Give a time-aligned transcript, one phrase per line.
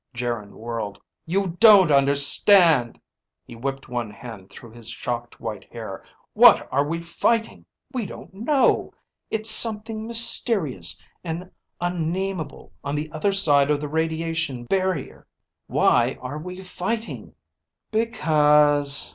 [0.15, 0.99] Geryn whirled.
[1.27, 2.99] "You don't understand!"
[3.45, 6.03] He whipped one hand through his shocked white hair.
[6.33, 7.67] "What are we fighting?
[7.93, 8.95] We don't know.
[9.29, 15.27] It's something mysterious and unnamable on the other side of the radiation barrier.
[15.67, 17.35] Why are we fighting?"
[17.91, 19.07] "Because